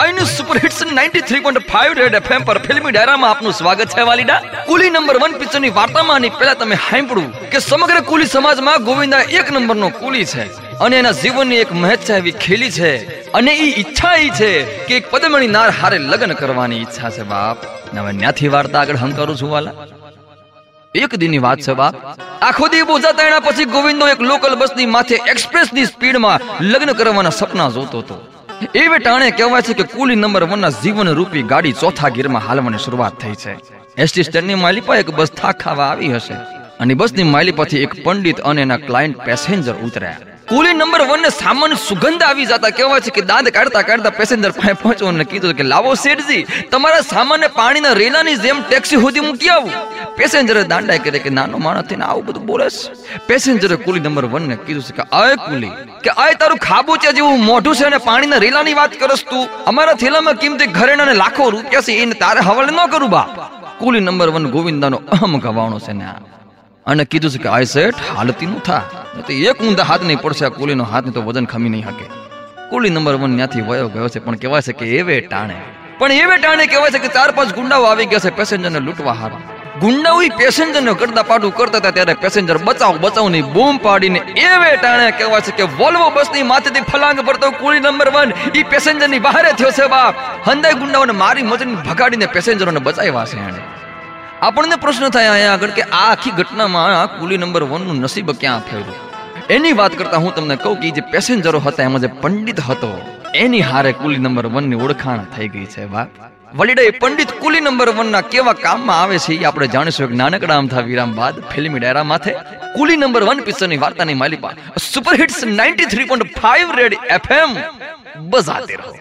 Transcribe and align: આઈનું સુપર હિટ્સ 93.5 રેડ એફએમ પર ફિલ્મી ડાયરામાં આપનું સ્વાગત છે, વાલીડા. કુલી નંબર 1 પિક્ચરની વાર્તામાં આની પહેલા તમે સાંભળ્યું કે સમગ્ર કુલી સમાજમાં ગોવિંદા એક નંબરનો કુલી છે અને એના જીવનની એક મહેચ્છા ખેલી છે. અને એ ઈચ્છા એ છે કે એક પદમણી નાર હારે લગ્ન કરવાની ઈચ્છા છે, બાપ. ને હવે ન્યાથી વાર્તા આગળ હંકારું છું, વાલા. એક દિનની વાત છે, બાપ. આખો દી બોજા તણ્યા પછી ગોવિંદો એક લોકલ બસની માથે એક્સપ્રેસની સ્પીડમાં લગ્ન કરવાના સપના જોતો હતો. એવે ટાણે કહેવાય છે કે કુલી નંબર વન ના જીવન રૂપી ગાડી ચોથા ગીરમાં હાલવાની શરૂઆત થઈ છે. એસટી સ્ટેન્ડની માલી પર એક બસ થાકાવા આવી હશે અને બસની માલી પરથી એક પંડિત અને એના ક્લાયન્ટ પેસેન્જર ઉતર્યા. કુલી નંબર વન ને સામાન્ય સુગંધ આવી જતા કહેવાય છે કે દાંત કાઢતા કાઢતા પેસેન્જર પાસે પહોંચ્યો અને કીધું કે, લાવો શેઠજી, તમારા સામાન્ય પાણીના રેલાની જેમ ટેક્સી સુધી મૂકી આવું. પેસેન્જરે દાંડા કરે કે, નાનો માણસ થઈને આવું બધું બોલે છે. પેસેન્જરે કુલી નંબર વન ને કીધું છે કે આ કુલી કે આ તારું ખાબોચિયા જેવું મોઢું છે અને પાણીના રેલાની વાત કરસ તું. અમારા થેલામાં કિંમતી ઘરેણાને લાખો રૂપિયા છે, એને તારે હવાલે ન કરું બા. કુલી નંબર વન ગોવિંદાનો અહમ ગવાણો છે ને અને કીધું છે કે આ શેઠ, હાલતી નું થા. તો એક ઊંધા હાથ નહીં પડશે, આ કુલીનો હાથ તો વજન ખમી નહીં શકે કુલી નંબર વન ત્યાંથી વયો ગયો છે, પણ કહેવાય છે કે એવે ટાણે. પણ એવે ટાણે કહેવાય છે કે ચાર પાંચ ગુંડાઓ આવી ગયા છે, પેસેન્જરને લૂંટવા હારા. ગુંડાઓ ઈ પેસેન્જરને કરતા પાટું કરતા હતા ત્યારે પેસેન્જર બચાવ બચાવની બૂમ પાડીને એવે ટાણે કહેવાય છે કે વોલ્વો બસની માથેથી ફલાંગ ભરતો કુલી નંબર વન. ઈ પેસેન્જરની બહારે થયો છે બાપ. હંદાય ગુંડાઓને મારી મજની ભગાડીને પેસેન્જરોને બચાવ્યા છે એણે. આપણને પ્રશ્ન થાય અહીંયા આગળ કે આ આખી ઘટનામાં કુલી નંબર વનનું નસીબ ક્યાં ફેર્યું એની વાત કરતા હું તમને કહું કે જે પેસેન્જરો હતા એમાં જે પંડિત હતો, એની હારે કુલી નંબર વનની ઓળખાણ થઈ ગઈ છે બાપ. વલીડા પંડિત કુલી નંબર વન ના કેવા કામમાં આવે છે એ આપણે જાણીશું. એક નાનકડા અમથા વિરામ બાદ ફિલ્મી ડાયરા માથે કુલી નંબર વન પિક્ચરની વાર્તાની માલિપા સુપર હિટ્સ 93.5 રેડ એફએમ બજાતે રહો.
આઈનું 0.00 0.24
સુપર 0.24 0.56
હિટ્સ 0.58 0.82
93.5 0.82 1.94
રેડ 1.94 2.14
એફએમ 2.14 2.44
પર 2.44 2.58
ફિલ્મી 2.58 2.90
ડાયરામાં 2.90 3.30
આપનું 3.30 3.52
સ્વાગત 3.52 3.88
છે, 3.88 4.00
વાલીડા. 4.00 4.40
કુલી 4.66 4.90
નંબર 4.90 5.16
1 5.16 5.38
પિક્ચરની 5.38 5.68
વાર્તામાં 5.68 6.16
આની 6.16 6.28
પહેલા 6.28 6.54
તમે 6.54 6.76
સાંભળ્યું 6.76 7.50
કે 7.50 7.58
સમગ્ર 7.58 8.00
કુલી 8.00 8.26
સમાજમાં 8.26 8.84
ગોવિંદા 8.84 9.20
એક 9.20 9.52
નંબરનો 9.52 9.88
કુલી 9.88 10.24
છે 10.24 10.44
અને 10.78 10.96
એના 10.96 11.10
જીવનની 11.10 11.56
એક 11.56 11.72
મહેચ્છા 11.72 12.20
ખેલી 12.20 12.70
છે. 12.70 12.92
અને 13.32 13.52
એ 13.54 13.68
ઈચ્છા 13.80 14.14
એ 14.14 14.28
છે 14.28 14.50
કે 14.62 14.96
એક 14.96 15.10
પદમણી 15.10 15.46
નાર 15.46 15.70
હારે 15.70 15.98
લગ્ન 15.98 16.32
કરવાની 16.32 16.80
ઈચ્છા 16.80 17.10
છે, 17.10 17.22
બાપ. 17.22 17.56
ને 17.94 18.00
હવે 18.00 18.12
ન્યાથી 18.12 18.48
વાર્તા 18.48 18.80
આગળ 18.80 18.96
હંકારું 18.96 19.36
છું, 19.36 19.50
વાલા. 19.50 19.72
એક 20.94 21.14
દિનની 21.14 21.38
વાત 21.38 21.58
છે, 21.60 21.72
બાપ. 21.72 21.94
આખો 22.42 22.68
દી 22.68 22.82
બોજા 22.82 23.12
તણ્યા 23.12 23.40
પછી 23.40 23.64
ગોવિંદો 23.64 24.08
એક 24.08 24.20
લોકલ 24.20 24.54
બસની 24.54 24.86
માથે 24.86 25.16
એક્સપ્રેસની 25.26 25.84
સ્પીડમાં 25.84 26.40
લગ્ન 26.60 26.92
કરવાના 26.92 27.30
સપના 27.30 27.70
જોતો 27.70 27.98
હતો. 27.98 28.39
એવે 28.60 28.98
ટાણે 28.98 29.30
કહેવાય 29.30 29.62
છે 29.62 29.74
કે 29.74 29.82
કુલી 29.82 30.16
નંબર 30.16 30.44
વન 30.44 30.58
ના 30.58 30.68
જીવન 30.68 31.08
રૂપી 31.08 31.42
ગાડી 31.42 31.72
ચોથા 31.72 32.08
ગીરમાં 32.08 32.42
હાલવાની 32.48 32.78
શરૂઆત 32.78 33.14
થઈ 33.20 33.34
છે. 33.34 33.52
એસટી 33.96 34.22
સ્ટેન્ડની 34.22 34.54
માલી 34.54 34.80
પર 34.80 34.96
એક 34.96 35.10
બસ 35.10 35.30
થાકાવા 35.30 35.86
આવી 35.92 36.12
હશે 36.12 36.34
અને 36.80 36.94
બસની 36.94 37.22
માલી 37.22 37.50
પરથી 37.50 37.76
એક 37.76 37.94
પંડિત 38.04 38.40
અને 38.40 38.62
એના 38.62 38.76
ક્લાયન્ટ 38.76 39.18
પેસેન્જર 39.18 39.74
ઉતર્યા. 39.74 40.16
કુલી 40.48 40.72
નંબર 40.72 41.02
વન 41.10 41.22
ને 41.22 41.28
સામાન્ય 41.28 41.74
સુગંધ 41.74 42.22
આવી 42.22 42.46
જતા 42.46 42.70
કહેવાય 42.70 43.00
છે 43.00 43.10
કે 43.10 43.20
દાંત 43.20 43.48
કાઢતા 43.48 43.82
કાઢતા 43.82 44.10
પેસેન્જર 44.10 44.50
પાસે 44.50 44.72
પહોંચ્યો 44.72 45.08
અને 45.08 45.24
કીધું 45.24 45.54
કે, 45.54 45.62
લાવો 45.62 45.94
શેઠજી, 45.94 46.46
તમારા 46.70 47.00
સામાન્ય 47.00 47.48
પાણીના 47.48 47.92
રેલાની 47.92 48.34
જેમ 48.34 48.62
ટેક્સી 48.62 48.96
સુધી 48.96 49.20
મૂકી 49.20 49.48
આવું. 49.48 49.72
પેસેન્જરે 50.16 50.64
દાંડા 50.64 50.96
કરે 50.96 51.18
કે, 51.18 51.30
નાનો 51.30 51.58
માણસ 51.58 51.86
થઈને 51.86 52.04
આવું 52.04 52.26
બધું 52.26 52.46
બોલે 52.46 52.68
છે. 52.70 52.92
પેસેન્જરે 53.26 53.76
કુલી 53.76 54.00
નંબર 54.00 54.24
વન 54.24 54.48
ને 54.48 54.56
કીધું 54.56 54.82
છે 54.82 54.92
કે 54.92 55.02
આ 55.02 55.34
કુલી 55.48 55.72
કે 56.04 56.10
આ 56.24 56.28
તારું 56.40 56.60
ખાબોચિયા 56.66 57.16
જેવું 57.18 57.42
મોઢું 57.50 57.74
છે 57.78 57.84
અને 57.88 57.98
પાણીના 58.08 58.42
રેલાની 58.44 58.76
વાત 58.80 58.92
કરસ 59.00 59.22
તું. 59.30 59.42
અમારા 59.70 59.96
થેલામાં 60.02 60.40
કિંમતી 60.42 60.70
ઘરેણાને 60.78 61.14
લાખો 61.22 61.50
રૂપિયા 61.54 61.86
છે, 61.86 61.98
એને 62.02 62.14
તારે 62.22 62.40
હવાલે 62.48 62.72
ન 62.76 62.80
કરું 62.94 63.10
બા. 63.16 63.26
કુલી 63.80 64.04
નંબર 64.06 64.28
વન 64.36 64.46
ગોવિંદાનો 64.54 64.98
અહમ 65.16 65.34
ગવાણો 65.44 65.78
છે 65.86 65.92
ને 66.00 66.06
અને 66.86 67.04
કીધું 67.10 67.32
છે 67.34 67.40
કે 67.44 67.48
આ 67.56 67.60
શેઠ, 67.74 68.00
હાલતી 68.16 68.50
નું 68.52 68.62
થા. 68.68 68.82
તો 69.26 69.32
એક 69.50 69.58
ઊંધા 69.66 69.88
હાથ 69.90 70.04
નહીં 70.08 70.22
પડશે, 70.24 70.44
આ 70.48 70.56
કુલીનો 70.58 70.84
હાથ 70.92 71.12
તો 71.16 71.20
વજન 71.28 71.46
ખમી 71.52 71.72
નહીં 71.74 71.86
શકે 71.88 72.06
કુલી 72.72 72.92
નંબર 72.96 73.14
વન 73.22 73.36
ત્યાંથી 73.38 73.66
વયો 73.68 73.88
ગયો 73.94 74.08
છે, 74.14 74.20
પણ 74.24 74.40
કહેવાય 74.42 74.66
છે 74.66 74.72
કે 74.80 74.84
એવે 74.98 75.14
ટાણે. 75.28 75.56
પણ 76.00 76.20
એવે 76.24 76.36
ટાણે 76.42 76.64
કહેવાય 76.72 76.92
છે 76.94 77.00
કે 77.04 77.10
ચાર 77.16 77.30
પાંચ 77.38 77.56
ગુંડાઓ 77.58 77.88
આવી 77.90 78.10
ગયા 78.12 78.24
છે, 78.26 78.36
પેસેન્જરને 78.38 78.80
લૂંટવા 78.86 79.16
હારા. 79.22 79.42
ગુંડાઓ 79.78 80.22
ઈ 80.26 80.30
પેસેન્જરને 80.38 80.92
કરતા 81.00 81.22
પાટું 81.30 81.52
કરતા 81.58 81.80
હતા 81.82 81.92
ત્યારે 81.96 82.14
પેસેન્જર 82.22 82.56
બચાવ 82.68 82.96
બચાવની 83.04 83.42
બૂમ 83.54 83.76
પાડીને 83.84 84.20
એવે 84.46 84.70
ટાણે 84.76 85.12
કહેવાય 85.18 85.44
છે 85.48 85.52
કે 85.58 85.64
વોલ્વો 85.80 86.06
બસની 86.16 86.46
માથેથી 86.52 86.86
ફલાંગ 86.92 87.20
ભરતો 87.28 87.50
કુલી 87.60 87.82
નંબર 87.84 88.08
વન. 88.16 88.32
ઈ 88.58 88.64
પેસેન્જરની 88.72 89.20
બહારે 89.26 89.52
થયો 89.60 89.70
છે 89.78 89.86
બાપ. 89.94 90.14
હંદાય 90.48 90.80
ગુંડાઓને 90.80 91.14
મારી 91.22 91.46
મજની 91.50 91.78
ભગાડીને 91.88 92.26
પેસેન્જરોને 92.34 92.80
બચાવ્યા 92.88 93.28
છે 93.30 93.38
એણે. 93.50 93.62
આપણને 94.48 94.80
પ્રશ્ન 94.86 95.06
થાય 95.16 95.30
અહીંયા 95.36 95.54
આગળ 95.60 95.76
કે 95.78 95.86
આ 96.00 96.02
આખી 96.08 96.34
ઘટનામાં 96.40 97.14
કુલી 97.20 97.40
નંબર 97.42 97.64
વનનું 97.72 98.02
નસીબ 98.04 98.34
ક્યાં 98.42 98.66
ફેર્યું 98.70 98.98
એની 99.56 99.78
વાત 99.80 99.94
કરતા 100.00 100.22
હું 100.24 100.34
તમને 100.34 100.56
કહું 100.64 100.76
કે 100.82 100.92
જે 100.98 101.06
પેસેન્જરો 101.14 101.62
હતા 101.68 101.86
એમાં 101.88 102.02
જે 102.04 102.10
પંડિત 102.22 102.60
હતો, 102.68 102.90
એની 103.44 103.64
હારે 103.70 103.92
કુલી 104.02 104.22
નંબર 104.26 104.46
વનની 104.56 104.82
ઓળખાણ 104.84 105.24
થઈ 105.36 105.48
ગઈ 105.54 105.66
છે 105.74 105.86
બાપ. 105.94 106.08
વલીડા 106.54 106.82
પંડિત 107.00 107.32
કુલી 107.32 107.60
નંબર 107.60 107.90
વન 107.90 108.06
ના 108.06 108.20
કેવા 108.20 108.52
કામમાં 108.52 109.02
આવે 109.02 109.18
છે 109.18 109.34
એ 109.34 109.44
આપણે 109.44 109.66
જાણીશું. 109.66 110.10
એક 110.10 110.16
નાનકડા 110.16 110.56
અમથા 110.56 110.80
વિરામ 110.80 111.14
બાદ 111.14 111.40
ફિલ્મી 111.40 111.80
ડાયરા 111.80 112.02
માથે 112.02 112.32
કુલી 112.76 112.96
નંબર 112.96 113.22
વન 113.24 113.40
પિક્ચરની 113.40 113.76
વાર્તાની 113.76 114.14
માલિપા 114.14 114.52
સુપર 114.92 115.14
હિટ્સ 115.14 115.44
93.5 115.44 116.76
રેડ 116.76 116.98
એફએમ 117.10 117.56
બજાતે 118.16 118.74
રહો. 118.74 118.98